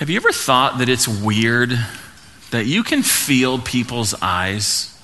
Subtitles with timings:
[0.00, 1.78] Have you ever thought that it's weird
[2.52, 4.98] that you can feel people's eyes?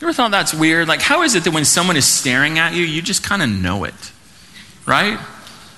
[0.00, 0.88] You ever thought that's weird?
[0.88, 3.50] Like, how is it that when someone is staring at you, you just kind of
[3.50, 4.12] know it,
[4.86, 5.20] right?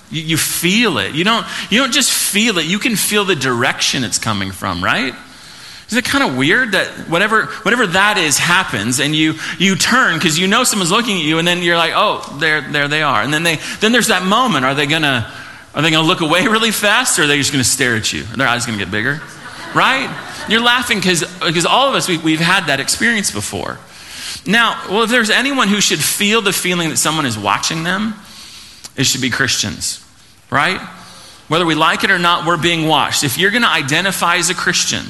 [0.09, 1.15] You, you, feel it.
[1.15, 4.81] You don't, you don't just feel it, you can feel the direction it's coming from,
[4.81, 5.13] right?
[5.89, 10.17] Is it kind of weird that whatever, whatever that is happens and you, you turn
[10.17, 13.01] because you know someone's looking at you and then you're like, oh, there, there they
[13.01, 13.21] are.
[13.21, 14.63] And then, they, then there's that moment.
[14.63, 15.29] Are they going to
[15.73, 17.95] are they going to look away really fast or are they just going to stare
[17.95, 18.23] at you?
[18.23, 19.21] Are their eyes are going to get bigger?
[19.75, 20.09] Right?
[20.49, 23.77] You're laughing because all of us, we, we've had that experience before.
[24.45, 28.15] Now, well, if there's anyone who should feel the feeling that someone is watching them,
[28.95, 30.03] it should be Christians,
[30.49, 30.79] right?
[31.47, 33.23] Whether we like it or not, we're being watched.
[33.23, 35.05] If you're going to identify as a Christian,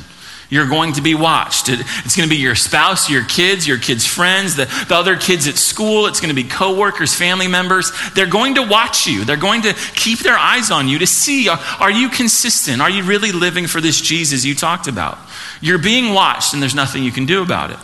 [0.49, 1.69] you're going to be watched.
[1.69, 5.47] it's going to be your spouse, your kids, your kids' friends, the, the other kids
[5.47, 6.07] at school.
[6.07, 7.91] It's going to be coworkers, family members.
[8.15, 9.25] They're going to watch you.
[9.25, 12.81] They're going to keep their eyes on you to see are, are you consistent?
[12.81, 15.19] Are you really living for this Jesus you talked about?
[15.61, 17.77] You're being watched, and there's nothing you can do about it.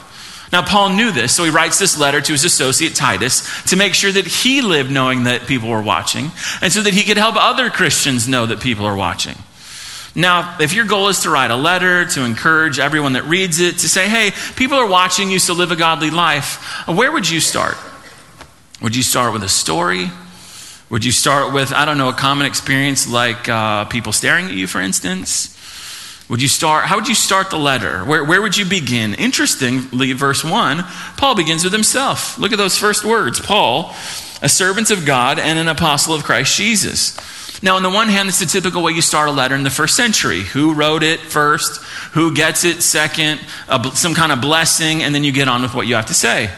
[0.51, 3.93] Now, Paul knew this, so he writes this letter to his associate Titus to make
[3.93, 7.35] sure that he lived knowing that people were watching, and so that he could help
[7.35, 9.35] other Christians know that people are watching.
[10.15, 13.79] Now, if your goal is to write a letter, to encourage everyone that reads it,
[13.79, 17.41] to say, hey, people are watching you, so live a godly life, where would you
[17.41, 17.75] start?
[18.81, 20.09] Would you start with a story?
[20.89, 24.53] Would you start with, I don't know, a common experience like uh, people staring at
[24.53, 25.51] you, for instance?
[26.29, 28.03] Would you start, how would you start the letter?
[28.05, 29.13] Where, where would you begin?
[29.15, 30.83] Interestingly, verse 1,
[31.17, 32.37] Paul begins with himself.
[32.37, 33.93] Look at those first words Paul,
[34.41, 37.17] a servant of God and an apostle of Christ Jesus.
[37.65, 39.71] Now, on the one hand, it's the typical way you start a letter in the
[39.71, 40.41] first century.
[40.41, 41.81] Who wrote it first?
[42.11, 43.41] Who gets it second?
[43.95, 46.51] some kind of blessing, and then you get on with what you have to say.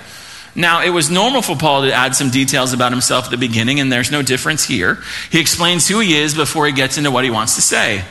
[0.54, 3.80] Now, it was normal for Paul to add some details about himself at the beginning,
[3.80, 5.02] and there's no difference here.
[5.32, 8.04] He explains who he is before he gets into what he wants to say.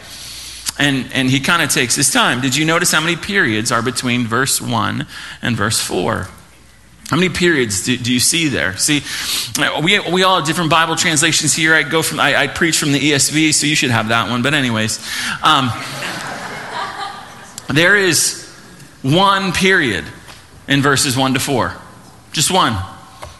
[0.79, 2.41] And, and he kind of takes his time.
[2.41, 5.07] Did you notice how many periods are between verse 1
[5.43, 6.29] and verse 4?
[7.09, 8.77] How many periods do, do, you see there?
[8.77, 9.03] See,
[9.83, 11.73] we, we all have different Bible translations here.
[11.73, 14.43] I go from I, I preach from the ESV, so you should have that one.
[14.43, 14.99] But anyways,
[15.41, 15.71] um,
[17.73, 18.45] there is
[19.03, 20.05] one period
[20.67, 21.77] in verses one to four,
[22.33, 22.77] just one.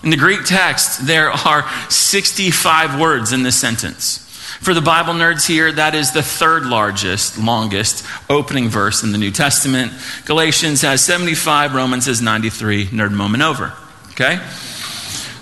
[0.05, 4.26] In the Greek text, there are 65 words in this sentence.
[4.61, 9.19] For the Bible nerds here, that is the third largest, longest opening verse in the
[9.19, 9.93] New Testament.
[10.25, 12.87] Galatians has 75, Romans has 93.
[12.87, 13.73] Nerd moment over.
[14.11, 14.41] Okay?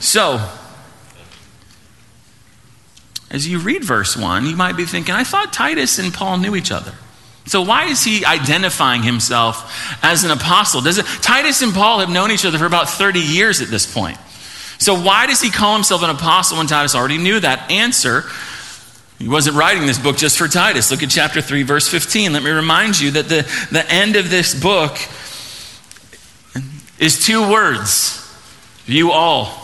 [0.01, 0.47] So,
[3.31, 6.55] as you read verse 1, you might be thinking, I thought Titus and Paul knew
[6.55, 6.93] each other.
[7.47, 10.81] So why is he identifying himself as an apostle?
[10.81, 13.93] Does it, Titus and Paul have known each other for about 30 years at this
[13.93, 14.19] point.
[14.79, 17.71] So why does he call himself an apostle when Titus already knew that?
[17.71, 18.25] Answer
[19.19, 20.91] he wasn't writing this book just for Titus.
[20.91, 22.33] Look at chapter 3, verse 15.
[22.33, 24.99] Let me remind you that the, the end of this book
[26.99, 28.21] is two words
[28.87, 29.61] you all.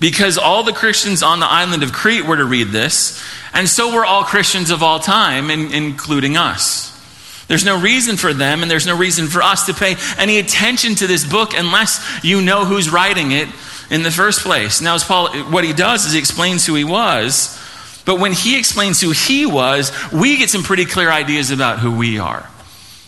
[0.00, 3.22] Because all the Christians on the island of Crete were to read this,
[3.52, 6.90] and so were all Christians of all time, including us.
[7.46, 10.94] There's no reason for them, and there's no reason for us to pay any attention
[10.96, 13.48] to this book unless you know who's writing it
[13.90, 14.80] in the first place.
[14.80, 17.60] Now, as Paul, what he does is he explains who he was
[18.04, 21.96] but when he explains who he was, we get some pretty clear ideas about who
[21.96, 22.48] we are.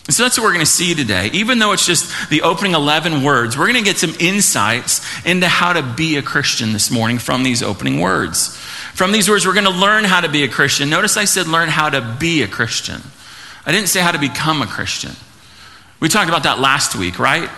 [0.07, 1.31] And so that's what we're going to see today.
[1.33, 5.49] Even though it's just the opening 11 words, we're going to get some insights into
[5.49, 8.57] how to be a Christian this morning from these opening words.
[8.95, 10.89] From these words, we're going to learn how to be a Christian.
[10.89, 13.03] Notice I said learn how to be a Christian.
[13.67, 15.11] I didn't say how to become a Christian.
[15.99, 17.51] We talked about that last week, right?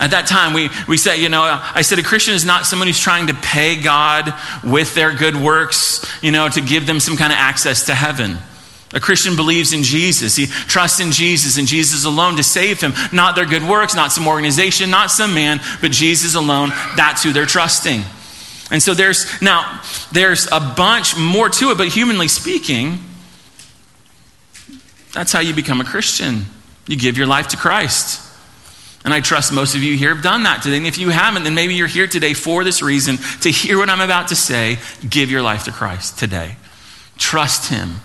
[0.00, 2.88] At that time, we, we said, you know, I said a Christian is not someone
[2.88, 4.34] who's trying to pay God
[4.64, 8.38] with their good works, you know, to give them some kind of access to heaven.
[8.92, 10.36] A Christian believes in Jesus.
[10.36, 12.92] He trusts in Jesus and Jesus alone to save him.
[13.12, 16.70] Not their good works, not some organization, not some man, but Jesus alone.
[16.96, 18.02] That's who they're trusting.
[18.70, 19.80] And so there's, now,
[20.12, 22.98] there's a bunch more to it, but humanly speaking,
[25.12, 26.46] that's how you become a Christian.
[26.86, 28.20] You give your life to Christ.
[29.04, 30.78] And I trust most of you here have done that today.
[30.78, 33.90] And if you haven't, then maybe you're here today for this reason to hear what
[33.90, 34.78] I'm about to say.
[35.08, 36.56] Give your life to Christ today.
[37.18, 37.96] Trust Him.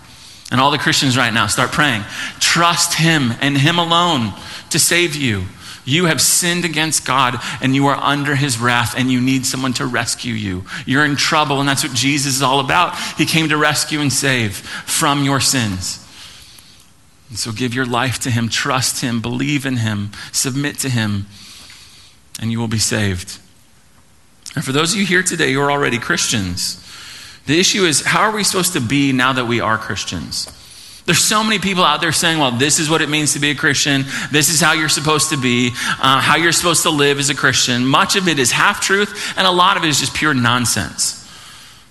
[0.52, 2.02] And all the Christians right now, start praying.
[2.38, 4.34] Trust Him and Him alone
[4.70, 5.44] to save you.
[5.86, 9.72] You have sinned against God and you are under His wrath and you need someone
[9.74, 10.64] to rescue you.
[10.84, 12.96] You're in trouble and that's what Jesus is all about.
[13.16, 15.99] He came to rescue and save from your sins.
[17.30, 21.26] And so give your life to Him, trust Him, believe in Him, submit to Him,
[22.40, 23.38] and you will be saved.
[24.56, 26.84] And for those of you here today who are already Christians,
[27.46, 30.48] the issue is how are we supposed to be now that we are Christians?
[31.06, 33.50] There's so many people out there saying, well, this is what it means to be
[33.50, 34.04] a Christian.
[34.30, 37.34] This is how you're supposed to be, uh, how you're supposed to live as a
[37.34, 37.86] Christian.
[37.86, 41.16] Much of it is half truth, and a lot of it is just pure nonsense.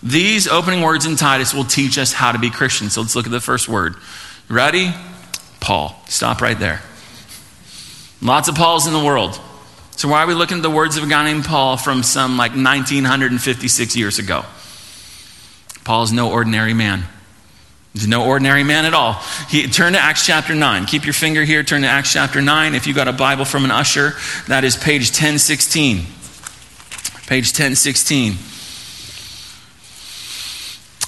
[0.03, 2.93] These opening words in Titus will teach us how to be Christians.
[2.93, 3.95] So let's look at the first word.
[4.47, 4.93] Ready?
[5.59, 5.95] Paul.
[6.07, 6.81] Stop right there.
[8.21, 9.39] Lots of Pauls in the world.
[9.95, 12.37] So why are we looking at the words of a guy named Paul from some
[12.37, 14.45] like 1956 years ago?
[15.83, 17.03] Paul is no ordinary man.
[17.93, 19.13] He's no ordinary man at all.
[19.49, 20.85] He, turn to Acts chapter 9.
[20.85, 21.63] Keep your finger here.
[21.63, 22.75] Turn to Acts chapter 9.
[22.75, 24.13] If you got a Bible from an usher,
[24.47, 26.05] that is page 1016.
[27.27, 28.37] Page 1016.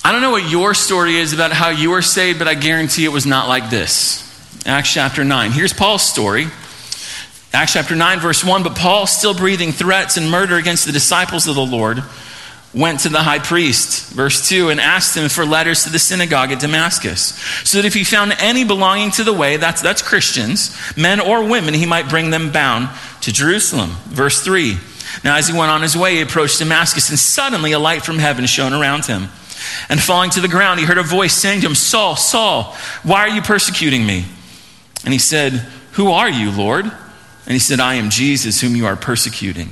[0.04, 3.06] I don't know what your story is about how you were saved, but I guarantee
[3.06, 4.28] it was not like this.
[4.66, 5.52] Acts chapter 9.
[5.52, 6.46] Here's Paul's story.
[7.52, 8.62] Acts chapter 9, verse 1.
[8.62, 12.04] But Paul, still breathing threats and murder against the disciples of the Lord,
[12.74, 16.52] went to the high priest, verse 2, and asked him for letters to the synagogue
[16.52, 17.36] at Damascus,
[17.68, 21.50] so that if he found any belonging to the way, that's, that's Christians, men or
[21.50, 22.90] women, he might bring them bound
[23.22, 23.90] to Jerusalem.
[24.06, 24.78] Verse 3.
[25.24, 28.20] Now, as he went on his way, he approached Damascus, and suddenly a light from
[28.20, 29.24] heaven shone around him.
[29.90, 33.22] And falling to the ground, he heard a voice saying to him, Saul, Saul, why
[33.22, 34.26] are you persecuting me?
[35.04, 35.54] And he said,
[35.94, 36.86] Who are you, Lord?
[36.86, 39.70] And he said, I am Jesus, whom you are persecuting.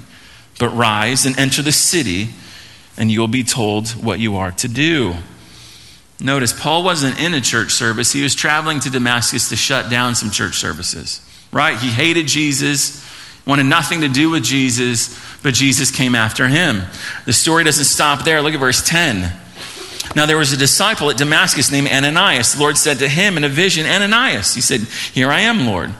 [0.59, 2.29] But rise and enter the city
[2.99, 5.15] and you'll be told what you are to do.
[6.19, 8.11] Notice, Paul wasn't in a church service.
[8.11, 11.21] He was traveling to Damascus to shut down some church services,
[11.53, 11.77] right?
[11.77, 13.05] He hated Jesus,
[13.47, 16.83] wanted nothing to do with Jesus, but Jesus came after him.
[17.25, 18.41] The story doesn't stop there.
[18.41, 19.31] Look at verse 10.
[20.15, 22.53] Now, there was a disciple at Damascus named Ananias.
[22.53, 24.55] The Lord said to him in a vision, Ananias.
[24.55, 25.93] He said, Here I am, Lord.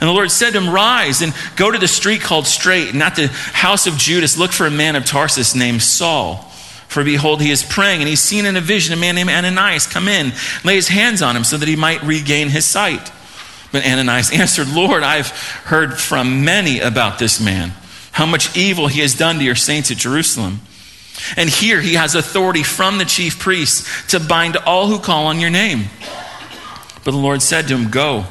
[0.00, 3.02] And the Lord said to him, Rise and go to the street called Straight, and
[3.02, 6.50] at the house of Judas, look for a man of Tarsus named Saul.
[6.88, 9.86] For behold, he is praying, and he's seen in a vision a man named Ananias
[9.86, 10.32] come in,
[10.64, 13.12] lay his hands on him so that he might regain his sight.
[13.72, 17.72] But Ananias answered, Lord, I've heard from many about this man,
[18.12, 20.60] how much evil he has done to your saints at Jerusalem.
[21.36, 25.40] And here he has authority from the chief priests to bind all who call on
[25.40, 25.84] your name.
[27.04, 28.26] But the Lord said to him, Go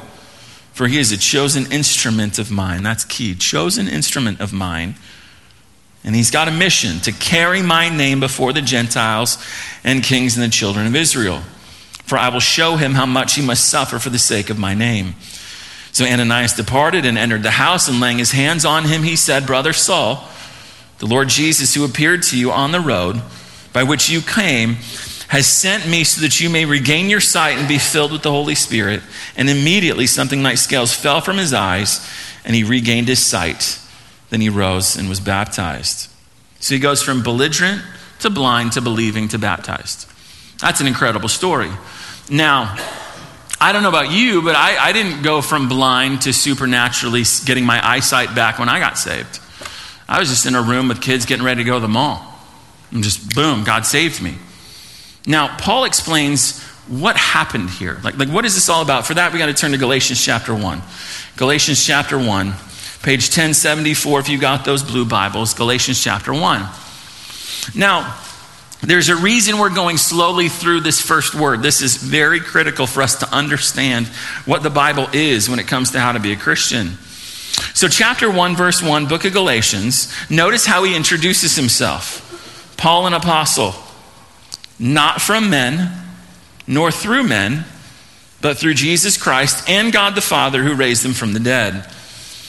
[0.80, 2.82] for he is a chosen instrument of mine.
[2.82, 3.34] That's key.
[3.34, 4.94] Chosen instrument of mine.
[6.02, 9.36] And he's got a mission to carry my name before the Gentiles
[9.84, 11.42] and kings and the children of Israel.
[12.04, 14.72] For I will show him how much he must suffer for the sake of my
[14.72, 15.16] name.
[15.92, 19.44] So Ananias departed and entered the house, and laying his hands on him, he said,
[19.44, 20.26] Brother Saul,
[21.00, 23.20] the Lord Jesus, who appeared to you on the road
[23.72, 24.74] by which you came,
[25.28, 28.30] has sent me so that you may regain your sight and be filled with the
[28.30, 29.00] Holy Spirit.
[29.36, 32.06] And immediately something like scales fell from his eyes,
[32.44, 33.78] and he regained his sight.
[34.28, 36.10] Then he rose and was baptized.
[36.58, 37.82] So he goes from belligerent
[38.18, 40.06] to blind to believing to baptized.
[40.60, 41.70] That's an incredible story.
[42.28, 42.76] Now,
[43.58, 47.64] I don't know about you, but I, I didn't go from blind to supernaturally getting
[47.64, 49.40] my eyesight back when I got saved.
[50.10, 52.26] I was just in a room with kids getting ready to go to the mall.
[52.90, 54.34] And just boom, God saved me.
[55.24, 58.00] Now, Paul explains what happened here.
[58.02, 59.06] Like, like what is this all about?
[59.06, 60.82] For that, we got to turn to Galatians chapter 1.
[61.36, 62.52] Galatians chapter 1,
[63.04, 66.66] page 1074, if you got those blue Bibles, Galatians chapter 1.
[67.76, 68.18] Now,
[68.82, 71.62] there's a reason we're going slowly through this first word.
[71.62, 74.08] This is very critical for us to understand
[74.44, 76.98] what the Bible is when it comes to how to be a Christian.
[77.74, 82.26] So, chapter 1, verse 1, book of Galatians, notice how he introduces himself
[82.76, 83.74] Paul, an apostle
[84.80, 85.92] not from men,
[86.66, 87.64] nor through men,
[88.40, 91.86] but through Jesus Christ and God the Father who raised him from the dead.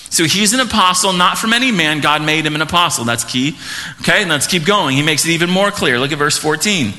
[0.10, 2.01] So he's an apostle, not from any man.
[2.01, 3.06] God made him an apostle.
[3.06, 3.58] That's key.
[4.01, 4.96] Okay, and let's keep going.
[4.96, 6.00] He makes it even more clear.
[6.00, 6.94] Look at verse 14.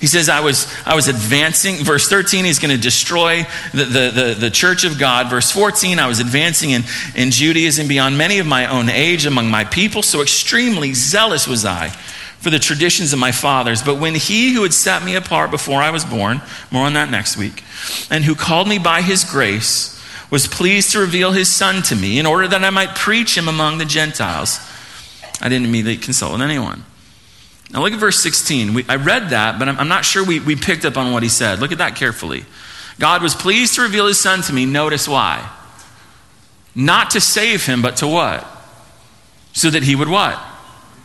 [0.00, 1.76] He says, I was, I was advancing.
[1.76, 5.28] Verse 13, he's going to destroy the, the, the, the, church of God.
[5.28, 6.82] Verse 14, I was advancing in,
[7.16, 10.02] in Judaism beyond many of my own age among my people.
[10.02, 11.88] So extremely zealous was I
[12.38, 13.82] for the traditions of my fathers.
[13.82, 17.10] But when he who had set me apart before I was born, more on that
[17.10, 17.64] next week,
[18.08, 19.96] and who called me by his grace,
[20.30, 23.48] was pleased to reveal his son to me in order that I might preach him
[23.48, 24.60] among the Gentiles,
[25.40, 26.84] I didn't immediately consult with anyone.
[27.70, 28.74] Now look at verse 16.
[28.74, 31.22] We, I read that, but I'm, I'm not sure we, we picked up on what
[31.22, 31.58] he said.
[31.58, 32.44] Look at that carefully.
[32.98, 34.66] God was pleased to reveal his son to me.
[34.66, 35.48] Notice why.
[36.74, 38.46] Not to save him, but to what?
[39.52, 40.40] So that he would what?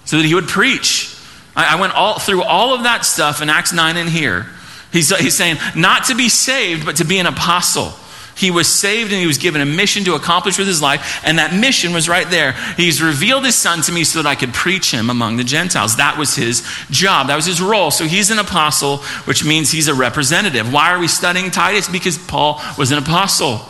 [0.06, 1.14] So that he would preach
[1.56, 4.48] I, I went all through all of that stuff in Acts 9 and here.
[4.92, 7.94] He's, he's saying not to be saved, but to be an apostle.
[8.36, 11.38] He was saved and he was given a mission to accomplish with his life, and
[11.38, 12.54] that mission was right there.
[12.78, 15.98] He's revealed his son to me so that I could preach him among the Gentiles.
[15.98, 17.92] That was his job, that was his role.
[17.92, 20.74] So he's an apostle, which means he's a representative.
[20.74, 21.88] Why are we studying Titus?
[21.88, 23.62] Because Paul was an apostle.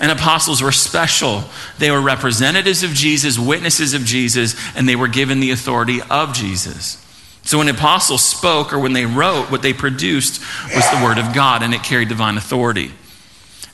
[0.00, 1.44] And apostles were special.
[1.78, 6.34] They were representatives of Jesus, witnesses of Jesus, and they were given the authority of
[6.34, 7.00] Jesus.
[7.44, 10.42] So when apostles spoke or when they wrote, what they produced
[10.74, 12.90] was the word of God, and it carried divine authority.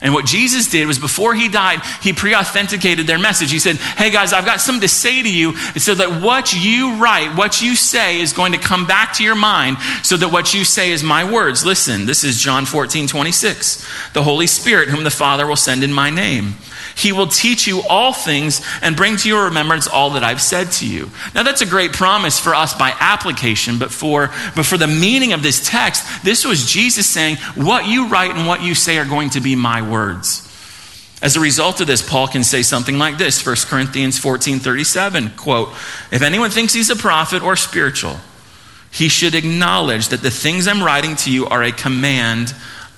[0.01, 3.51] And what Jesus did was before he died, he pre authenticated their message.
[3.51, 6.95] He said, Hey guys, I've got something to say to you so that what you
[6.95, 10.55] write, what you say is going to come back to your mind so that what
[10.55, 11.63] you say is my words.
[11.63, 14.13] Listen, this is John 14, 26.
[14.13, 16.55] The Holy Spirit, whom the Father will send in my name.
[17.01, 20.71] He will teach you all things and bring to your remembrance all that I've said
[20.73, 21.09] to you.
[21.33, 25.33] Now, that's a great promise for us by application, but for, but for the meaning
[25.33, 29.05] of this text, this was Jesus saying, What you write and what you say are
[29.05, 30.47] going to be my words.
[31.21, 35.31] As a result of this, Paul can say something like this 1 Corinthians 14 37,
[35.31, 35.69] quote,
[36.11, 38.17] If anyone thinks he's a prophet or spiritual,
[38.91, 42.53] he should acknowledge that the things I'm writing to you are a command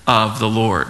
[0.08, 0.88] of the Lord.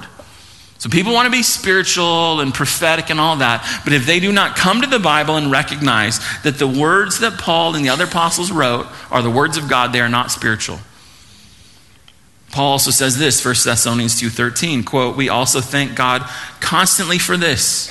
[0.83, 4.33] So people want to be spiritual and prophetic and all that, but if they do
[4.33, 8.03] not come to the Bible and recognize that the words that Paul and the other
[8.03, 10.81] apostles wrote are the words of God, they are not spiritual.
[12.51, 17.87] Paul also says this, 1 Thessalonians 2:13, quote, "We also thank God constantly for this,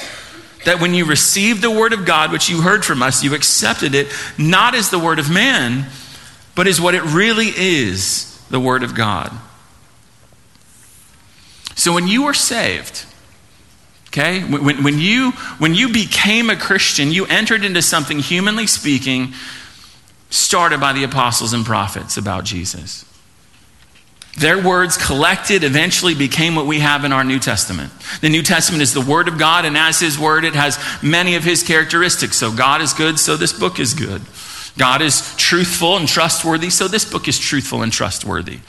[0.66, 3.94] that when you received the word of God which you heard from us, you accepted
[3.94, 5.86] it not as the word of man,
[6.54, 9.32] but as what it really is, the word of God."
[11.74, 13.06] So when you were saved,
[14.08, 19.32] okay, when, when, you, when you became a Christian, you entered into something, humanly speaking,
[20.30, 23.04] started by the apostles and prophets about Jesus.
[24.38, 27.92] Their words collected eventually became what we have in our New Testament.
[28.22, 31.34] The New Testament is the Word of God, and as His Word, it has many
[31.34, 32.38] of His characteristics.
[32.38, 34.22] So God is good, so this book is good.
[34.78, 38.60] God is truthful and trustworthy, so this book is truthful and trustworthy.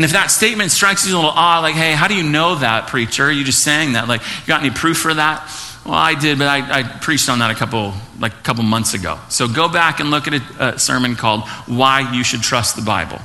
[0.00, 2.54] And if that statement strikes you a little odd, like, hey, how do you know
[2.54, 3.26] that, preacher?
[3.26, 4.08] Are you just saying that?
[4.08, 5.46] Like, you got any proof for that?
[5.84, 8.94] Well, I did, but I, I preached on that a couple, like a couple months
[8.94, 9.18] ago.
[9.28, 12.82] So go back and look at a, a sermon called Why You Should Trust the
[12.82, 13.18] Bible.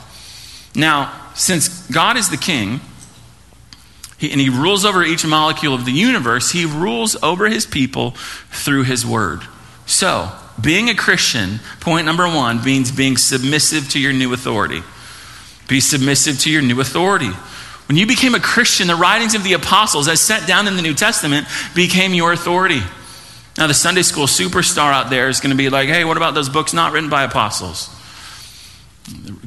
[0.76, 2.82] Now, since God is the king,
[4.18, 8.16] he, and he rules over each molecule of the universe, he rules over his people
[8.52, 9.44] through his word.
[9.86, 10.30] So,
[10.60, 14.84] being a Christian, point number one, means being submissive to your new authority.
[15.68, 17.32] Be submissive to your new authority.
[17.88, 20.82] When you became a Christian, the writings of the apostles, as set down in the
[20.82, 22.82] New Testament, became your authority.
[23.58, 26.34] Now, the Sunday school superstar out there is going to be like, hey, what about
[26.34, 27.90] those books not written by apostles?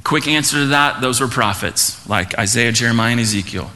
[0.05, 3.71] quick answer to that those were prophets like Isaiah, Jeremiah, and Ezekiel.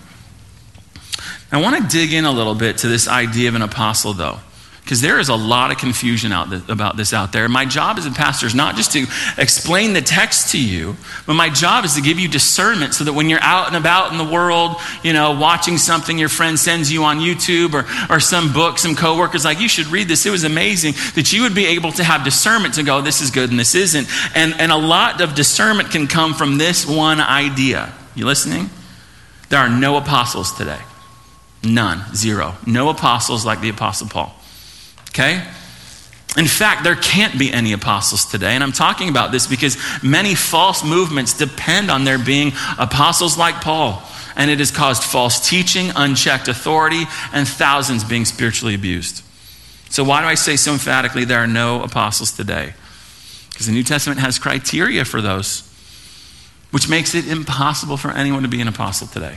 [1.51, 4.39] I want to dig in a little bit to this idea of an apostle, though
[4.83, 7.49] because there is a lot of confusion out th- about this out there.
[7.49, 9.07] My job as a pastor is not just to
[9.39, 13.13] explain the text to you, but my job is to give you discernment so that
[13.13, 16.93] when you're out and about in the world, you know, watching something your friend sends
[16.93, 20.27] you on YouTube or, or some book, some coworkers like, you should read this.
[20.27, 23.31] It was amazing that you would be able to have discernment to go, this is
[23.31, 24.09] good and this isn't.
[24.35, 27.93] And, and a lot of discernment can come from this one idea.
[28.17, 28.69] You listening?
[29.49, 30.81] There are no apostles today.
[31.63, 32.15] None.
[32.17, 32.57] Zero.
[32.67, 34.37] No apostles like the Apostle Paul.
[35.13, 35.43] Okay?
[36.39, 38.55] In fact, there can't be any apostles today.
[38.55, 43.57] And I'm talking about this because many false movements depend on there being apostles like
[43.57, 44.03] Paul.
[44.35, 47.05] And it has caused false teaching, unchecked authority,
[47.35, 49.23] and thousands being spiritually abused.
[49.91, 52.73] So, why do I say so emphatically there are no apostles today?
[53.51, 55.69] Because the New Testament has criteria for those
[56.73, 59.37] which makes it impossible for anyone to be an apostle today.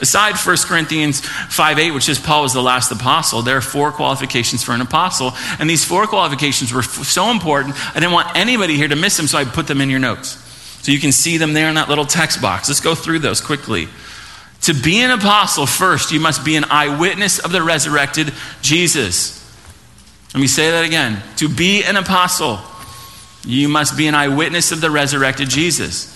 [0.00, 3.90] Aside 1 Corinthians 5 8, which says Paul was the last apostle, there are four
[3.90, 5.32] qualifications for an apostle.
[5.58, 9.16] And these four qualifications were f- so important, I didn't want anybody here to miss
[9.16, 10.42] them, so I put them in your notes.
[10.82, 12.68] So you can see them there in that little text box.
[12.68, 13.88] Let's go through those quickly.
[14.62, 19.42] To be an apostle, first, you must be an eyewitness of the resurrected Jesus.
[20.32, 21.20] Let me say that again.
[21.38, 22.60] To be an apostle,
[23.44, 26.15] you must be an eyewitness of the resurrected Jesus.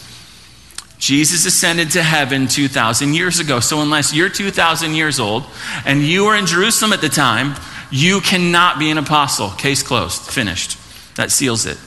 [1.00, 3.58] Jesus ascended to heaven 2,000 years ago.
[3.58, 5.44] So, unless you're 2,000 years old
[5.86, 7.56] and you were in Jerusalem at the time,
[7.90, 9.48] you cannot be an apostle.
[9.50, 10.76] Case closed, finished.
[11.16, 11.78] That seals it.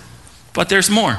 [0.53, 1.17] But there's more.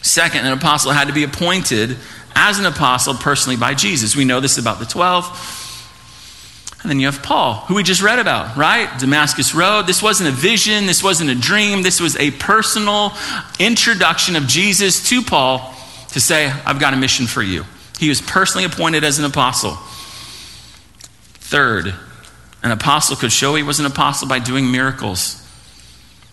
[0.00, 1.96] Second, an apostle had to be appointed
[2.36, 4.14] as an apostle personally by Jesus.
[4.14, 5.58] We know this about the 12.
[6.82, 8.88] And then you have Paul, who we just read about, right?
[8.98, 9.86] Damascus Road.
[9.86, 13.12] This wasn't a vision, this wasn't a dream, this was a personal
[13.58, 15.76] introduction of Jesus to Paul
[16.12, 17.64] to say, I've got a mission for you.
[17.98, 19.76] He was personally appointed as an apostle.
[21.34, 21.94] Third,
[22.62, 25.36] An apostle could show he was an apostle by doing miracles.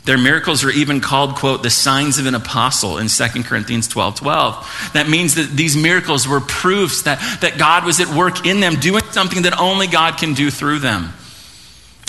[0.03, 4.15] Their miracles are even called, quote, the signs of an apostle in 2 Corinthians 12
[4.15, 4.91] 12.
[4.93, 8.75] That means that these miracles were proofs that, that God was at work in them,
[8.75, 11.13] doing something that only God can do through them.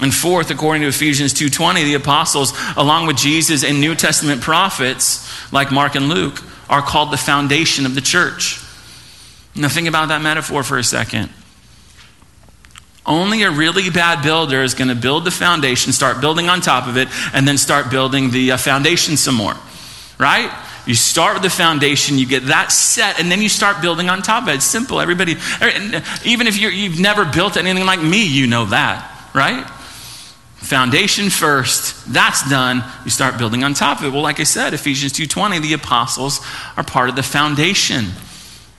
[0.00, 5.28] And fourth, according to Ephesians 2:20, the apostles, along with Jesus and New Testament prophets
[5.52, 8.60] like Mark and Luke, are called the foundation of the church.
[9.54, 11.30] Now think about that metaphor for a second.
[13.04, 16.86] Only a really bad builder is going to build the foundation, start building on top
[16.86, 19.54] of it, and then start building the uh, foundation some more.
[20.18, 20.52] Right?
[20.86, 24.22] You start with the foundation, you get that set, and then you start building on
[24.22, 24.56] top of it.
[24.56, 25.00] It's simple.
[25.00, 25.36] Everybody,
[26.24, 29.66] even if you have never built anything like me, you know that, right?
[30.58, 32.84] Foundation first, that's done.
[33.04, 34.12] You start building on top of it.
[34.12, 36.40] Well, like I said, Ephesians 2:20, the apostles
[36.76, 38.12] are part of the foundation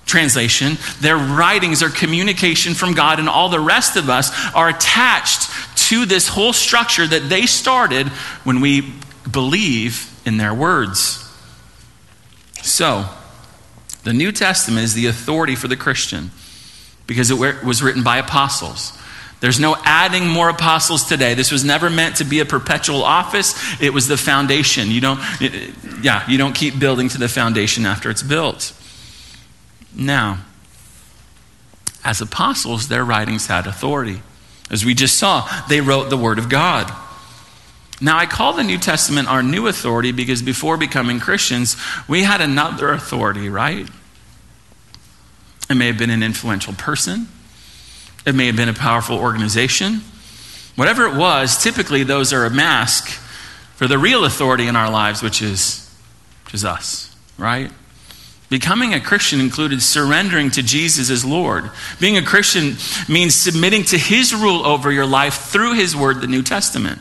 [0.10, 5.50] translation, their writings are communication from God, and all the rest of us are attached
[5.88, 8.08] to this whole structure that they started
[8.44, 8.94] when we
[9.32, 11.26] believe in their words.
[12.64, 13.06] So,
[14.04, 16.32] the New Testament is the authority for the Christian
[17.06, 18.98] because it was written by apostles.
[19.40, 21.34] There's no adding more apostles today.
[21.34, 23.56] This was never meant to be a perpetual office.
[23.82, 24.92] It was the foundation.
[24.92, 25.20] You don't,
[26.02, 28.74] yeah, you don't keep building to the foundation after it's built.
[29.96, 30.40] Now,
[32.04, 34.22] as apostles, their writings had authority.
[34.70, 36.92] As we just saw, they wrote the Word of God.
[38.02, 41.76] Now, I call the New Testament our new authority because before becoming Christians,
[42.08, 43.88] we had another authority, right?
[45.70, 47.28] It may have been an influential person,
[48.26, 50.02] it may have been a powerful organization.
[50.76, 53.08] Whatever it was, typically those are a mask
[53.76, 55.90] for the real authority in our lives, which is,
[56.46, 57.72] which is us, right?
[58.50, 61.70] Becoming a Christian included surrendering to Jesus as Lord.
[62.00, 66.28] Being a Christian means submitting to His rule over your life through His Word, the
[66.28, 67.00] New Testament.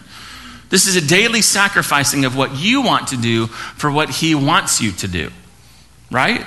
[0.69, 4.83] This is a daily sacrificing of what you want to do for what He wants
[4.83, 5.31] you to do.
[6.11, 6.45] Right?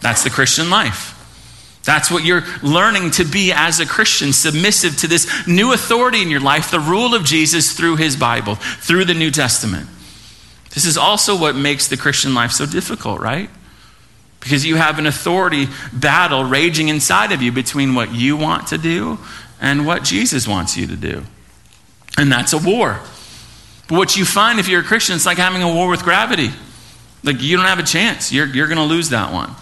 [0.00, 1.16] That's the Christian life.
[1.84, 6.28] That's what you're learning to be as a Christian, submissive to this new authority in
[6.28, 9.88] your life, the rule of Jesus through His Bible, through the New Testament.
[10.74, 13.50] This is also what makes the Christian life so difficult, right?
[14.40, 18.78] Because you have an authority battle raging inside of you between what you want to
[18.78, 19.18] do
[19.60, 21.24] and what Jesus wants you to do.
[22.16, 23.00] And that's a war.
[23.88, 26.50] But what you find if you're a Christian, it's like having a war with gravity.
[27.24, 28.32] Like you don't have a chance.
[28.32, 29.54] You're, you're going to lose that one.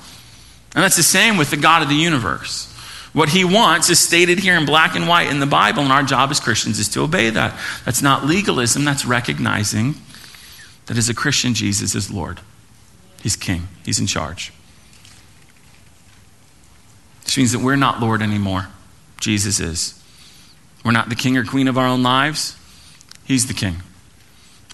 [0.74, 2.72] And that's the same with the God of the universe.
[3.12, 6.02] What he wants is stated here in black and white in the Bible, and our
[6.02, 7.58] job as Christians is to obey that.
[7.84, 9.94] That's not legalism, that's recognizing
[10.86, 12.40] that as a Christian, Jesus is Lord.
[13.22, 14.52] He's king, he's in charge.
[17.24, 18.68] Which means that we're not Lord anymore.
[19.20, 20.02] Jesus is.
[20.84, 22.56] We're not the king or queen of our own lives.
[23.24, 23.82] He's the king.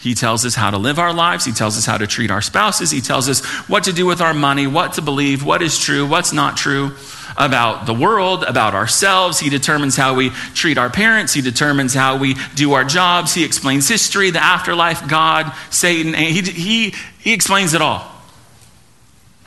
[0.04, 1.46] He tells us how to live our lives.
[1.46, 2.90] He tells us how to treat our spouses.
[2.90, 6.06] He tells us what to do with our money, what to believe, what is true,
[6.06, 6.92] what's not true
[7.38, 9.40] about the world, about ourselves.
[9.40, 11.32] He determines how we treat our parents.
[11.32, 13.32] He determines how we do our jobs.
[13.32, 16.12] He explains history, the afterlife, God, Satan.
[16.12, 18.06] He, he, he explains it all.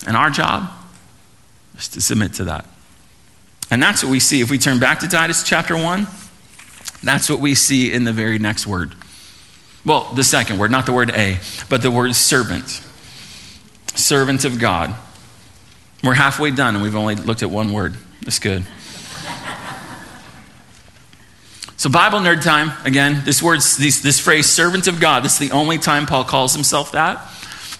[0.07, 0.71] And our job
[1.77, 2.65] is to submit to that.
[3.69, 4.41] And that's what we see.
[4.41, 6.07] If we turn back to Titus chapter 1,
[7.03, 8.95] that's what we see in the very next word.
[9.85, 11.37] Well, the second word, not the word a,
[11.69, 12.83] but the word servant.
[13.95, 14.95] Servant of God.
[16.03, 17.95] We're halfway done and we've only looked at one word.
[18.21, 18.65] That's good.
[21.77, 25.49] So, Bible nerd time, again, this word, this, this phrase, servant of God, this is
[25.49, 27.21] the only time Paul calls himself that.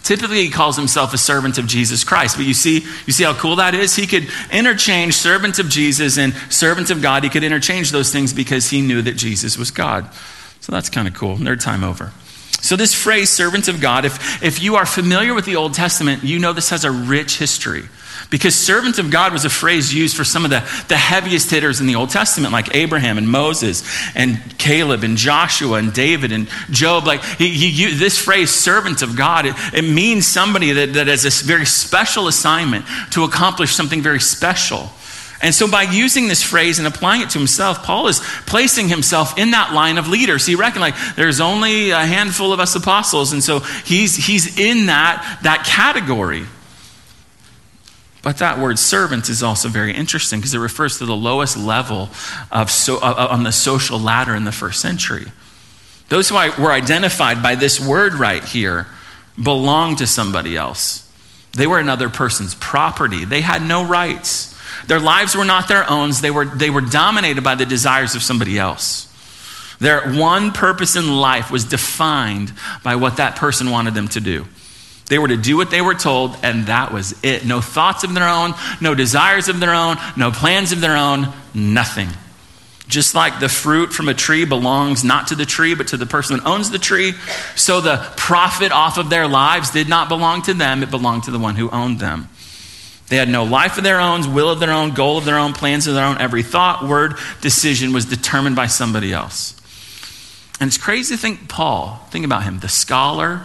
[0.03, 2.38] Typically, he calls himself a servant of Jesus Christ.
[2.38, 3.95] But you see, you see how cool that is?
[3.95, 7.23] He could interchange servant of Jesus and servant of God.
[7.23, 10.07] He could interchange those things because he knew that Jesus was God.
[10.67, 11.38] So that's kind of cool.
[11.38, 12.12] Nerd time over.
[12.60, 16.25] So, this phrase, servant of God, if, if you are familiar with the Old Testament,
[16.25, 17.84] you know this has a rich history.
[18.30, 21.80] Because servant of God was a phrase used for some of the, the heaviest hitters
[21.80, 23.82] in the Old Testament, like Abraham and Moses
[24.13, 27.08] and Caleb and Joshua and David and Job.
[27.08, 31.23] Like he, he, this phrase, servant of God, it, it means somebody that, that has
[31.23, 34.89] a very special assignment to accomplish something very special.
[35.41, 39.38] And so, by using this phrase and applying it to himself, Paul is placing himself
[39.38, 40.45] in that line of leaders.
[40.45, 44.88] He reckoned like there's only a handful of us apostles, and so he's he's in
[44.88, 46.45] that that category.
[48.23, 52.10] But that word servant is also very interesting because it refers to the lowest level
[52.52, 55.32] of so, uh, on the social ladder in the first century.
[56.10, 58.88] Those who were identified by this word right here
[59.41, 61.10] belonged to somebody else.
[61.54, 63.23] They were another person's property.
[63.23, 64.56] They had no rights.
[64.85, 66.11] Their lives were not their own.
[66.21, 69.05] They were, they were dominated by the desires of somebody else.
[69.79, 72.51] Their one purpose in life was defined
[72.83, 74.45] by what that person wanted them to do.
[75.07, 77.45] They were to do what they were told, and that was it.
[77.45, 81.27] No thoughts of their own, no desires of their own, no plans of their own,
[81.53, 82.09] nothing.
[82.87, 86.05] Just like the fruit from a tree belongs not to the tree, but to the
[86.05, 87.13] person that owns the tree,
[87.55, 91.31] so the profit off of their lives did not belong to them, it belonged to
[91.31, 92.29] the one who owned them.
[93.09, 95.53] They had no life of their own, will of their own, goal of their own,
[95.53, 96.17] plans of their own.
[96.17, 99.53] Every thought, word, decision was determined by somebody else.
[100.59, 103.43] And it's crazy to think Paul, think about him, the scholar,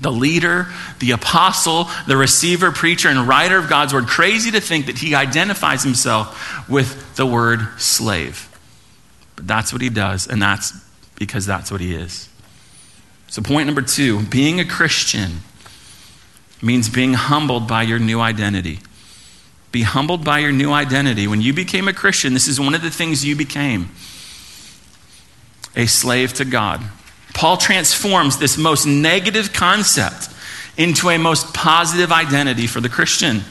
[0.00, 0.68] the leader,
[1.00, 4.06] the apostle, the receiver, preacher, and writer of God's word.
[4.06, 8.48] Crazy to think that he identifies himself with the word slave.
[9.36, 10.72] But that's what he does, and that's
[11.16, 12.28] because that's what he is.
[13.28, 15.40] So, point number two being a Christian
[16.62, 18.78] means being humbled by your new identity.
[19.72, 21.26] Be humbled by your new identity.
[21.26, 23.90] When you became a Christian, this is one of the things you became
[25.74, 26.82] a slave to God.
[27.32, 30.28] Paul transforms this most negative concept
[30.76, 33.42] into a most positive identity for the Christian.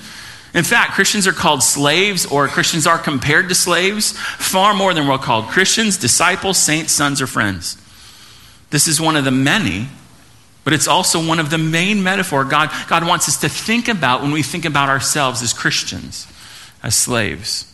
[0.53, 5.07] In fact, Christians are called slaves, or Christians are compared to slaves far more than
[5.07, 7.77] we're called Christians, disciples, saints, sons, or friends.
[8.69, 9.87] This is one of the many,
[10.63, 14.21] but it's also one of the main metaphor God, God wants us to think about
[14.21, 16.27] when we think about ourselves as Christians,
[16.83, 17.65] as slaves.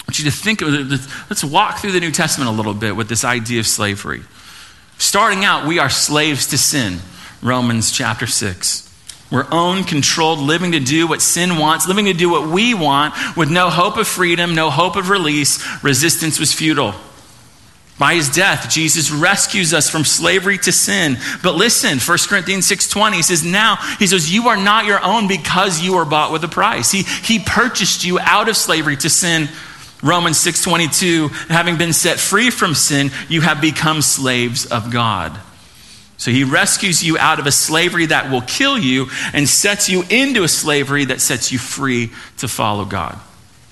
[0.00, 0.62] I want you to think.
[0.62, 4.22] Let's walk through the New Testament a little bit with this idea of slavery.
[4.96, 6.98] Starting out, we are slaves to sin.
[7.42, 8.84] Romans chapter 6.
[9.30, 13.14] We're owned, controlled, living to do what sin wants, living to do what we want,
[13.36, 15.62] with no hope of freedom, no hope of release.
[15.84, 16.94] Resistance was futile.
[17.98, 21.18] By his death, Jesus rescues us from slavery to sin.
[21.42, 25.26] But listen, 1 Corinthians 6.20, he says, now, he says, you are not your own
[25.26, 26.92] because you are bought with a price.
[26.92, 29.48] He, he purchased you out of slavery to sin
[30.02, 35.38] Romans 6:22, having been set free from sin, you have become slaves of God.
[36.18, 40.04] So he rescues you out of a slavery that will kill you and sets you
[40.10, 43.18] into a slavery that sets you free to follow God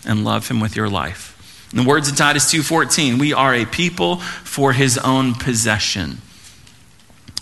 [0.04, 1.35] and love him with your life.
[1.72, 6.20] In the words of Titus 2:14, we are a people for his own possession.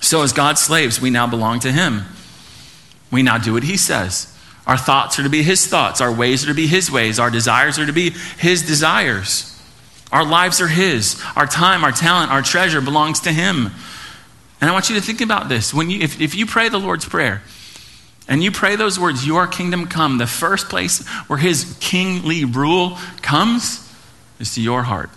[0.01, 2.05] So as God's slaves, we now belong to him.
[3.11, 4.35] We now do what he says.
[4.67, 6.01] Our thoughts are to be His thoughts.
[6.01, 7.19] Our ways are to be His ways.
[7.19, 9.51] Our desires are to be His desires.
[10.11, 11.23] Our lives are His.
[11.37, 13.71] Our time, our talent, our treasure belongs to Him.
[14.61, 15.75] And I want you to think about this.
[15.75, 17.43] When you, if, if you pray the Lord's Prayer
[18.27, 22.97] and you pray those words, Your kingdom come, the first place where His kingly rule
[23.21, 23.84] comes
[24.45, 25.09] is to your heart,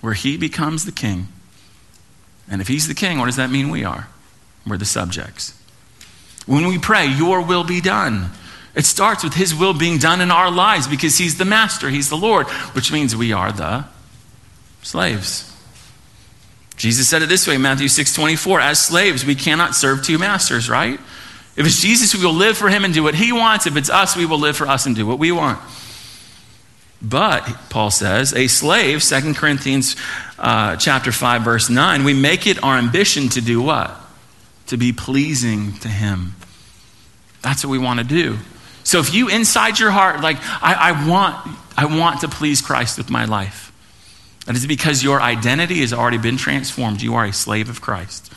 [0.00, 1.28] where He becomes the king.
[2.50, 4.08] And if He's the king, what does that mean we are?
[4.66, 5.54] We're the subjects.
[6.46, 8.30] When we pray, Your will be done.
[8.74, 12.08] It starts with His will being done in our lives because He's the master, He's
[12.08, 13.84] the Lord, which means we are the
[14.82, 15.44] slaves.
[16.78, 20.70] Jesus said it this way, Matthew 6 24, as slaves, we cannot serve two masters,
[20.70, 20.98] right?
[21.56, 23.66] If it's Jesus, we will live for him and do what he wants.
[23.66, 25.58] If it's us, we will live for us and do what we want.
[27.00, 29.94] But, Paul says, a slave, 2 Corinthians
[30.38, 33.94] uh, chapter 5, verse 9, we make it our ambition to do what?
[34.68, 36.34] To be pleasing to him.
[37.40, 38.38] That's what we want to do.
[38.82, 41.36] So if you inside your heart, like, I, I, want,
[41.76, 43.72] I want to please Christ with my life,
[44.46, 47.02] that is because your identity has already been transformed.
[47.02, 48.32] You are a slave of Christ.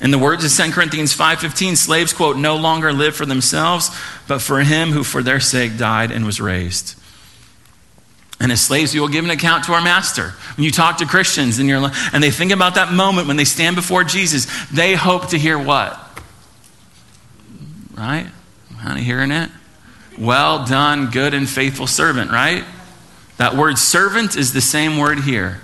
[0.00, 3.90] In the words of 2 Corinthians 5:15, slaves quote no longer live for themselves,
[4.26, 6.94] but for him who for their sake died and was raised.
[8.42, 10.30] And as slaves, we will give an account to our master.
[10.56, 14.02] When you talk to Christians and, they think about that moment when they stand before
[14.02, 15.96] Jesus, they hope to hear what?
[17.94, 18.26] Right?
[18.80, 19.48] Kind of hearing it?
[20.18, 22.64] Well done, good and faithful servant, right?
[23.36, 25.60] That word servant is the same word here.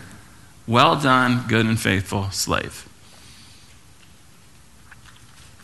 [0.69, 2.89] Well done, good and faithful slave.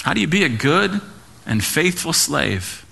[0.03, 1.01] How do you be a good
[1.47, 2.84] and faithful slave?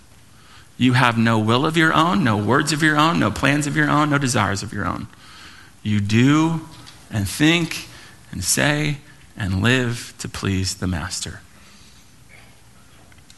[0.83, 3.77] You have no will of your own, no words of your own, no plans of
[3.77, 5.07] your own, no desires of your own.
[5.85, 6.62] You do
[7.09, 7.87] and think
[8.33, 8.97] and say
[9.37, 11.40] and live to please the master.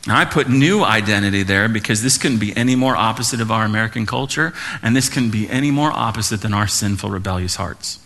[0.06, 3.66] Now, I put new identity there because this couldn't be any more opposite of our
[3.66, 7.98] American culture, and this couldn't be any more opposite than our sinful, rebellious hearts.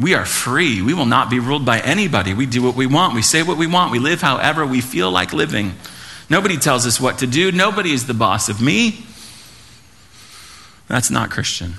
[0.00, 0.80] We are free.
[0.80, 2.32] We will not be ruled by anybody.
[2.32, 3.14] We do what we want.
[3.14, 3.92] We say what we want.
[3.92, 5.74] We live however we feel like living.
[6.32, 7.52] Nobody tells us what to do.
[7.52, 9.04] Nobody is the boss of me.
[10.88, 11.74] That's not Christian.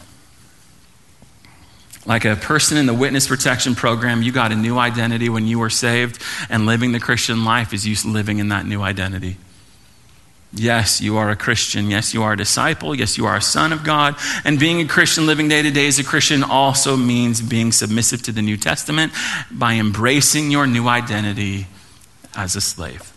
[2.05, 5.57] Like a person in the witness protection program, you got a new identity when you
[5.57, 9.37] were saved, and living the Christian life is you living in that new identity.
[10.53, 11.89] Yes, you are a Christian.
[11.89, 12.93] Yes, you are a disciple.
[12.93, 14.15] Yes, you are a son of God.
[14.45, 18.21] And being a Christian, living day to day as a Christian, also means being submissive
[18.21, 19.13] to the New Testament
[19.49, 21.65] by embracing your new identity
[22.35, 23.12] as a slave.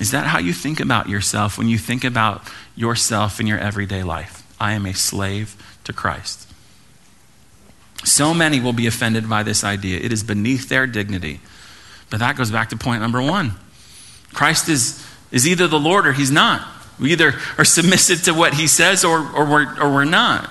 [0.00, 2.42] Is that how you think about yourself when you think about
[2.74, 4.42] yourself in your everyday life?
[4.58, 6.48] I am a slave to Christ.
[8.02, 10.00] So many will be offended by this idea.
[10.00, 11.40] It is beneath their dignity.
[12.08, 13.52] But that goes back to point number one.
[14.32, 16.66] Christ is, is either the Lord or he's not.
[16.98, 20.50] We either are submissive to what he says or, or, we're, or we're not.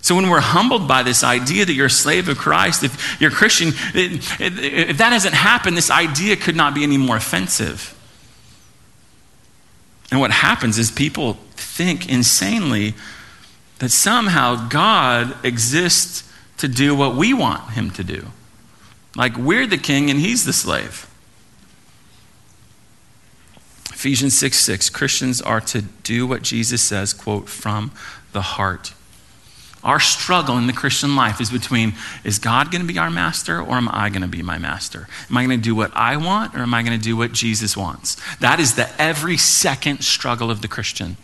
[0.00, 3.30] So when we're humbled by this idea that you're a slave of Christ, if you're
[3.30, 7.94] a Christian, if that hasn't happened, this idea could not be any more offensive.
[10.10, 12.94] And what happens is people think insanely
[13.78, 18.28] that somehow God exists to do what we want him to do.
[19.16, 21.08] Like we're the king and he's the slave.
[23.90, 27.90] Ephesians 6 6, Christians are to do what Jesus says, quote, from
[28.32, 28.92] the heart.
[29.84, 33.60] Our struggle in the Christian life is between is God going to be our master
[33.60, 35.06] or am I going to be my master?
[35.30, 37.32] Am I going to do what I want or am I going to do what
[37.32, 38.16] Jesus wants?
[38.38, 41.16] That is the every second struggle of the Christian.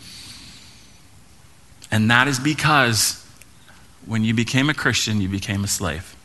[1.91, 3.25] And that is because
[4.05, 6.15] when you became a Christian, you became a slave.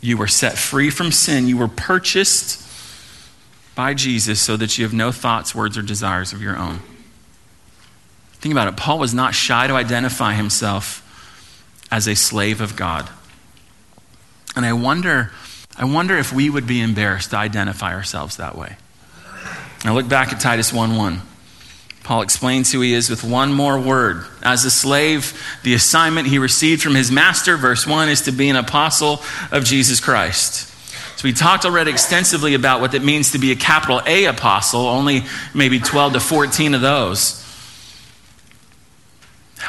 [0.00, 2.66] You were set free from sin, you were purchased
[3.74, 6.80] by Jesus so that you have no thoughts, words, or desires of your own.
[8.34, 8.76] Think about it.
[8.76, 11.06] Paul was not shy to identify himself
[11.90, 13.08] as a slave of God.
[14.56, 15.30] And I wonder,
[15.76, 18.76] I wonder if we would be embarrassed to identify ourselves that way.
[19.84, 21.22] Now look back at Titus 1 1.
[22.02, 24.24] Paul explains who he is with one more word.
[24.42, 28.48] As a slave, the assignment he received from his master, verse 1, is to be
[28.48, 29.22] an apostle
[29.52, 30.66] of Jesus Christ.
[31.18, 34.86] So we talked already extensively about what it means to be a capital A apostle,
[34.86, 35.24] only
[35.54, 37.39] maybe 12 to 14 of those.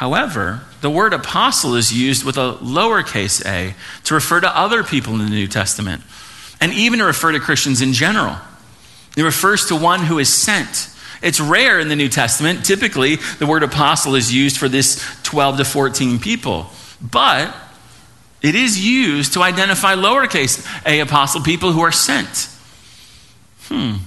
[0.02, 5.12] However, the word apostle is used with a lowercase a to refer to other people
[5.12, 6.02] in the New Testament,
[6.60, 8.36] and even to refer to Christians in general.
[9.16, 10.90] It refers to one who is sent.
[11.22, 12.64] It's rare in the New Testament.
[12.64, 16.66] Typically, the word apostle is used for this 12 to 14 people.
[17.00, 17.54] But
[18.42, 22.48] it is used to identify lowercase a apostle, people who are sent.
[23.66, 23.98] Hmm.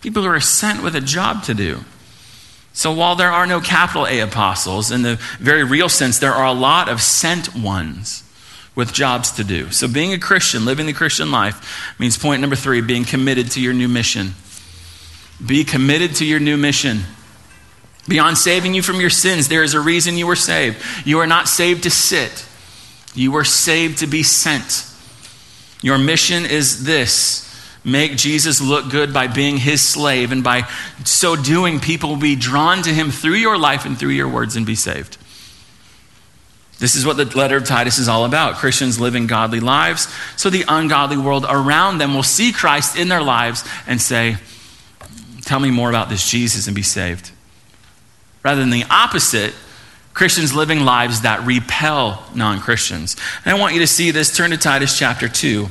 [0.00, 1.84] People who are sent with a job to do.
[2.74, 6.46] So while there are no capital A apostles, in the very real sense, there are
[6.46, 8.24] a lot of sent ones
[8.74, 9.70] with jobs to do.
[9.70, 13.60] So being a Christian, living the Christian life, means point number three being committed to
[13.60, 14.34] your new mission.
[15.44, 17.02] Be committed to your new mission.
[18.08, 20.82] Beyond saving you from your sins, there is a reason you were saved.
[21.06, 22.44] You are not saved to sit.
[23.14, 24.84] You were saved to be sent.
[25.80, 27.43] Your mission is this
[27.84, 30.68] make Jesus look good by being his slave, and by
[31.04, 34.56] so doing, people will be drawn to him through your life and through your words
[34.56, 35.18] and be saved.
[36.78, 38.56] This is what the letter of Titus is all about.
[38.56, 43.22] Christians living godly lives, so the ungodly world around them will see Christ in their
[43.22, 44.36] lives and say,
[45.42, 47.30] Tell me more about this Jesus and be saved.
[48.42, 49.54] Rather than the opposite,
[50.14, 53.16] Christians living lives that repel non Christians.
[53.44, 54.34] And I want you to see this.
[54.34, 55.68] Turn to Titus chapter 2.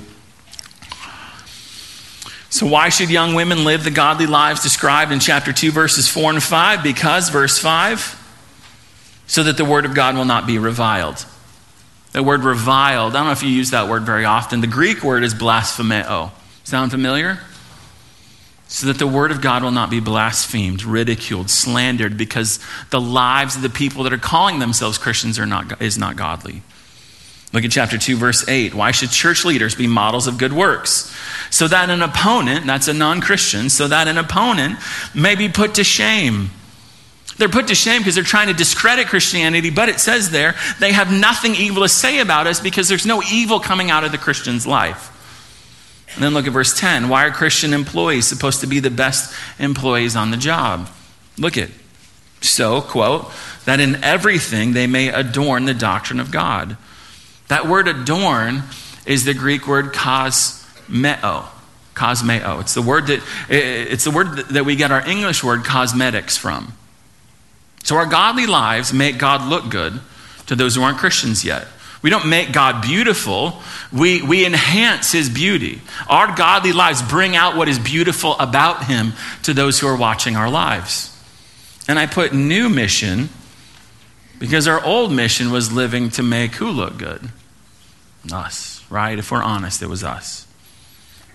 [2.53, 6.33] So, why should young women live the godly lives described in chapter 2, verses 4
[6.33, 6.83] and 5?
[6.83, 11.25] Because, verse 5, so that the word of God will not be reviled.
[12.11, 14.61] The word reviled, I don't know if you use that word very often.
[14.61, 16.31] The Greek word is blasphemeo.
[16.63, 17.39] Sound familiar?
[18.67, 23.55] so that the word of God will not be blasphemed, ridiculed, slandered, because the lives
[23.55, 26.63] of the people that are calling themselves Christians are not, is not godly.
[27.53, 28.73] Look at chapter 2, verse 8.
[28.73, 31.15] Why should church leaders be models of good works?
[31.51, 34.79] So that an opponent, that's a non Christian, so that an opponent
[35.13, 36.49] may be put to shame.
[37.37, 40.91] They're put to shame because they're trying to discredit Christianity, but it says there they
[40.91, 44.17] have nothing evil to say about us because there's no evil coming out of the
[44.17, 45.11] Christian's life.
[46.15, 47.09] And then look at verse 10.
[47.09, 50.89] Why are Christian employees supposed to be the best employees on the job?
[51.37, 51.69] Look at.
[52.41, 53.31] So, quote,
[53.65, 56.77] that in everything they may adorn the doctrine of God.
[57.53, 58.63] That word adorn
[59.05, 61.45] is the Greek word cosmeo.
[61.93, 62.61] Cosmeo.
[62.61, 66.73] It's the word that it's the word that we get our English word cosmetics from.
[67.83, 70.01] So our godly lives make God look good
[70.47, 71.67] to those who aren't Christians yet.
[72.01, 73.61] We don't make God beautiful,
[73.91, 75.79] we, we enhance his beauty.
[76.09, 79.13] Our godly lives bring out what is beautiful about him
[79.43, 81.15] to those who are watching our lives.
[81.87, 83.29] And I put new mission
[84.39, 87.29] because our old mission was living to make who look good?
[88.31, 89.19] Us, right?
[89.19, 90.47] If we're honest, it was us.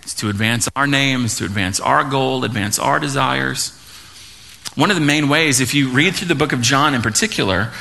[0.01, 3.71] It's to advance our names, to advance our goal, advance our desires.
[4.75, 7.71] One of the main ways, if you read through the book of John in particular,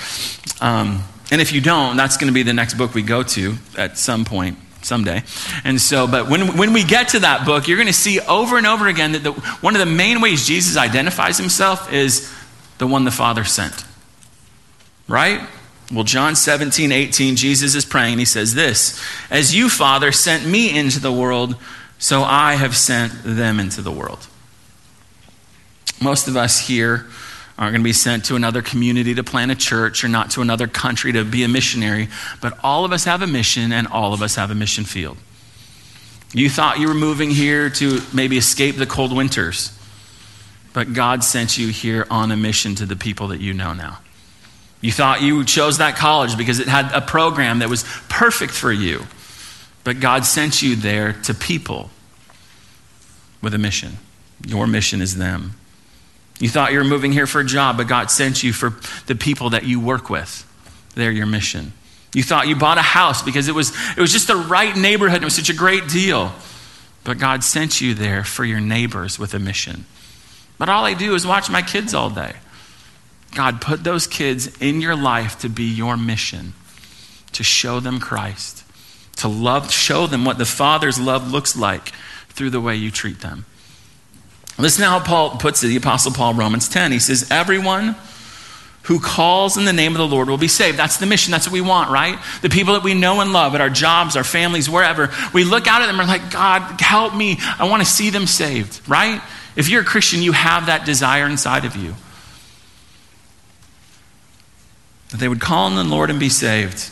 [0.61, 3.55] um, and if you don't, that's going to be the next book we go to
[3.77, 5.23] at some point someday.
[5.65, 8.59] And so, but when, when we get to that book, you're going to see over
[8.59, 12.33] and over again that the, one of the main ways Jesus identifies himself is
[12.79, 13.85] the one the Father sent.
[15.07, 15.41] Right?
[15.93, 18.19] Well, John 17, 18, Jesus is praying.
[18.19, 21.57] He says this As you, Father, sent me into the world,
[21.99, 24.27] so I have sent them into the world.
[26.01, 27.07] Most of us here
[27.59, 30.41] aren't going to be sent to another community to plant a church or not to
[30.41, 32.09] another country to be a missionary,
[32.41, 35.17] but all of us have a mission and all of us have a mission field.
[36.33, 39.77] You thought you were moving here to maybe escape the cold winters,
[40.73, 43.99] but God sent you here on a mission to the people that you know now.
[44.81, 48.73] You thought you chose that college because it had a program that was perfect for
[48.73, 49.07] you,
[49.85, 51.91] but God sent you there to people
[53.43, 53.99] with a mission.
[54.47, 55.55] Your mission is them.
[56.39, 58.75] You thought you were moving here for a job, but God sent you for
[59.07, 60.45] the people that you work with.
[60.95, 61.73] They're your mission.
[62.15, 65.17] You thought you bought a house because it was, it was just the right neighborhood
[65.17, 66.33] and it was such a great deal.
[67.05, 69.85] But God sent you there for your neighbors with a mission.
[70.59, 72.35] But all I do is watch my kids all day.
[73.35, 76.55] God, put those kids in your life to be your mission,
[77.33, 78.65] to show them Christ,
[79.17, 81.93] to love, show them what the Father's love looks like
[82.31, 83.45] through the way you treat them.
[84.59, 86.91] Listen how Paul puts it, the Apostle Paul, Romans 10.
[86.91, 87.95] He says, Everyone
[88.83, 90.79] who calls in the name of the Lord will be saved.
[90.79, 91.31] That's the mission.
[91.31, 92.19] That's what we want, right?
[92.43, 95.67] The people that we know and love at our jobs, our families, wherever, we look
[95.67, 97.39] out at them and we're like, God, help me.
[97.59, 99.21] I want to see them saved, right?
[99.57, 101.95] If you're a Christian, you have that desire inside of you.
[105.11, 106.91] That they would call on the Lord and be saved.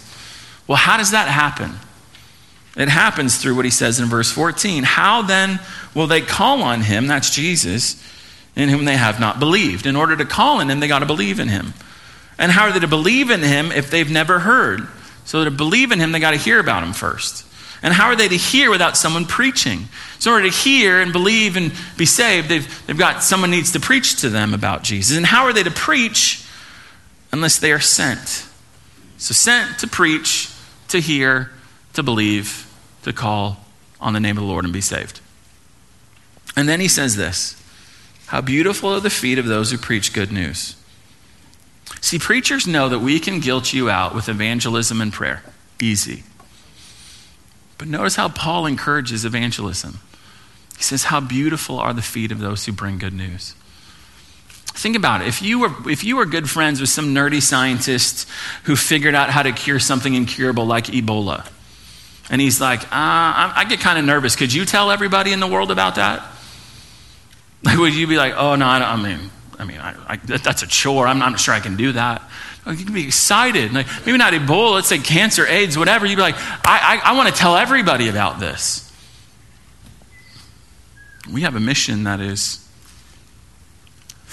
[0.67, 1.73] Well, how does that happen?
[2.77, 4.83] It happens through what he says in verse 14.
[4.83, 5.61] How then
[5.95, 8.03] will they call on him, that's Jesus,
[8.55, 9.87] in whom they have not believed?
[9.87, 11.73] In order to call on him, they got to believe in him.
[12.39, 14.87] And how are they to believe in him if they've never heard?
[15.25, 17.45] So to believe in him, they got to hear about him first.
[17.83, 19.89] And how are they to hear without someone preaching?
[20.19, 23.73] So in order to hear and believe and be saved, they've, they've got someone needs
[23.73, 25.17] to preach to them about Jesus.
[25.17, 26.46] And how are they to preach
[27.33, 28.47] unless they are sent?
[29.19, 30.51] So sent to preach,
[30.89, 31.51] to hear,
[31.95, 32.71] to believe,
[33.03, 33.65] to call
[34.01, 35.21] on the name of the Lord and be saved.
[36.55, 37.63] And then he says this
[38.27, 40.77] How beautiful are the feet of those who preach good news.
[42.01, 45.43] See, preachers know that we can guilt you out with evangelism and prayer.
[45.81, 46.25] Easy.
[47.79, 50.01] But notice how Paul encourages evangelism.
[50.77, 53.55] He says, How beautiful are the feet of those who bring good news.
[54.77, 55.29] Think about it.
[55.29, 58.29] If you, were, if you were good friends with some nerdy scientist
[58.65, 61.49] who figured out how to cure something incurable like Ebola,
[62.29, 64.37] and he's like, uh, I, get kind of nervous.
[64.37, 66.27] Could you tell everybody in the world about that?
[67.63, 70.63] Like, would you be like, oh, no, I, I mean, I mean, I, I, that's
[70.63, 71.07] a chore.
[71.07, 72.23] I'm not sure I can do that.
[72.67, 73.73] You can be excited.
[73.73, 76.05] Like, maybe not Ebola, let's say cancer, AIDS, whatever.
[76.05, 78.83] You'd be like, I, I, I want to tell everybody about this.
[81.33, 82.66] We have a mission that is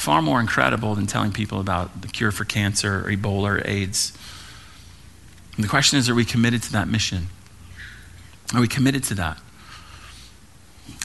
[0.03, 4.11] far more incredible than telling people about the cure for cancer or Ebola or AIDS.
[5.55, 7.29] And the question is, are we committed to that mission?
[8.53, 9.39] Are we committed to that?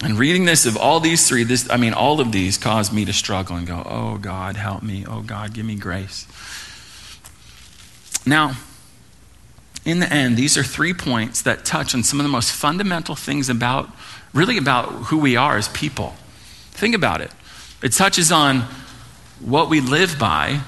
[0.02, 3.04] And reading this of all these three, this I mean, all of these caused me
[3.04, 5.04] to struggle and go, oh God, help me.
[5.06, 6.26] Oh God, give me grace.
[8.26, 8.56] Now,
[9.84, 13.14] in the end, these are three points that touch on some of the most fundamental
[13.14, 13.90] things about,
[14.34, 16.16] really about who we are as people.
[16.72, 17.30] Think about it.
[17.80, 18.66] It touches on
[19.40, 20.61] what we live by,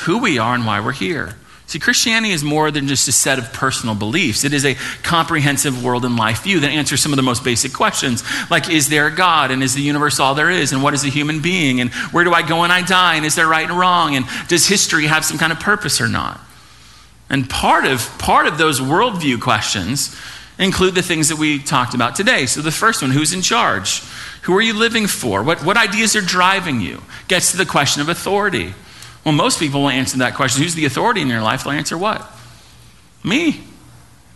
[0.00, 1.36] who we are, and why we're here.
[1.68, 4.42] See, Christianity is more than just a set of personal beliefs.
[4.42, 7.74] It is a comprehensive world and life view that answers some of the most basic
[7.74, 10.94] questions, like is there a God and is the universe all there is and what
[10.94, 13.46] is a human being and where do I go when I die and is there
[13.46, 16.40] right and wrong and does history have some kind of purpose or not?
[17.28, 20.16] And part of part of those worldview questions
[20.58, 22.46] include the things that we talked about today.
[22.46, 24.02] So the first one, who's in charge?
[24.48, 25.42] Who are you living for?
[25.42, 27.02] What, what ideas are driving you?
[27.28, 28.72] Gets to the question of authority.
[29.22, 31.64] Well, most people will answer that question who's the authority in your life?
[31.64, 32.26] They'll answer what?
[33.22, 33.60] Me.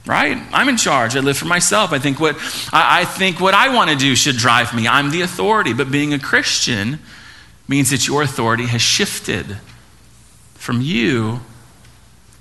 [0.04, 0.36] Right?
[0.52, 1.16] I'm in charge.
[1.16, 1.94] I live for myself.
[1.94, 2.36] I think what
[2.74, 4.86] I, I think what I want to do should drive me.
[4.86, 5.72] I'm the authority.
[5.72, 6.98] But being a Christian
[7.66, 9.56] means that your authority has shifted
[10.56, 11.40] from you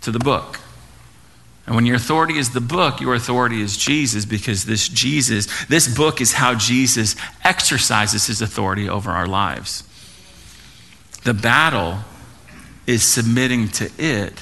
[0.02, 0.60] to the book.
[1.72, 5.88] And when your authority is the book, your authority is Jesus because this Jesus, this
[5.88, 7.16] book is how Jesus
[7.46, 9.86] exercises his authority over our lives.
[11.24, 12.00] The battle
[12.86, 14.34] is submitting to it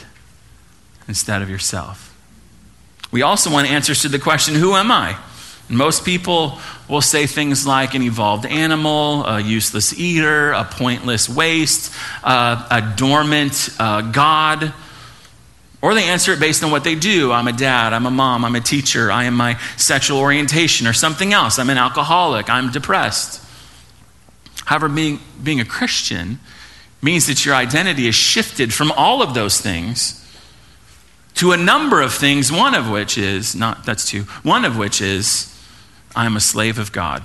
[1.07, 2.17] instead of yourself.
[3.11, 5.15] We also want answers to the question, Who am I?
[5.69, 6.57] Most people
[6.87, 12.95] will say things like an evolved animal, a useless eater, a pointless waste, uh, a
[12.95, 14.73] dormant uh, God.
[15.81, 17.31] Or they answer it based on what they do.
[17.31, 20.93] I'm a dad, I'm a mom, I'm a teacher, I am my sexual orientation, or
[20.93, 21.57] something else.
[21.57, 23.41] I'm an alcoholic, I'm depressed.
[24.65, 26.39] However, being, being a Christian
[27.01, 30.15] means that your identity is shifted from all of those things
[31.35, 34.99] to a number of things, one of which is, not that's two, one of which
[34.99, 35.55] is,
[36.13, 37.23] I'm a slave of God.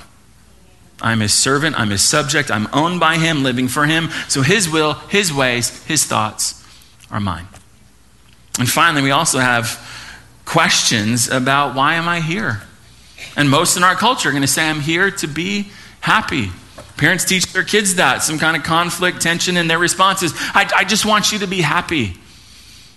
[1.02, 4.10] I'm his servant, I'm his subject, I'm owned by him, living for him.
[4.28, 6.64] So his will, his ways, his thoughts
[7.10, 7.48] are mine.
[8.58, 9.80] And finally, we also have
[10.44, 12.62] questions about why am I here?
[13.36, 16.50] And most in our culture are going to say, I'm here to be happy.
[16.96, 20.32] Parents teach their kids that, some kind of conflict, tension in their responses.
[20.36, 22.14] I, I just want you to be happy.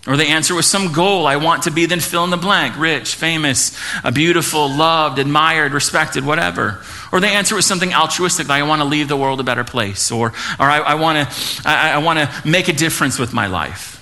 [0.06, 1.28] Or they answer with some goal.
[1.28, 3.78] I want to be, then fill in the blank rich, famous,
[4.14, 6.82] beautiful, loved, admired, respected, whatever.
[7.12, 9.66] Or they answer with something altruistic, like I want to leave the world a better
[9.66, 10.28] place, or,
[10.60, 13.97] or I, I want to I, I want to make a difference with my life.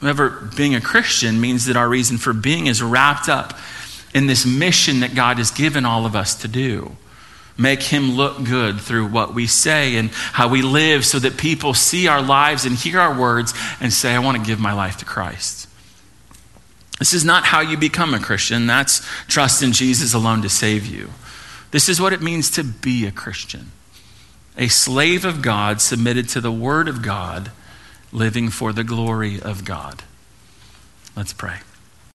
[0.00, 3.58] However, being a Christian means that our reason for being is wrapped up
[4.14, 6.96] in this mission that God has given all of us to do
[7.58, 11.74] make him look good through what we say and how we live so that people
[11.74, 14.98] see our lives and hear our words and say, I want to give my life
[14.98, 15.68] to Christ.
[16.98, 18.66] This is not how you become a Christian.
[18.66, 21.10] That's trust in Jesus alone to save you.
[21.70, 23.72] This is what it means to be a Christian
[24.58, 27.50] a slave of God, submitted to the Word of God,
[28.12, 30.02] living for the glory of God.
[31.16, 31.60] Let's pray.